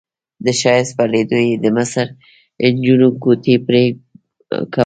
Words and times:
د 0.45 0.47
ښایست 0.59 0.93
په 0.97 1.03
لیدو 1.13 1.39
یې 1.47 1.53
د 1.63 1.65
مصر 1.77 2.05
نجونو 2.73 3.07
ګوتې 3.23 3.55
پرې 3.65 3.83
کولې. 4.73 4.79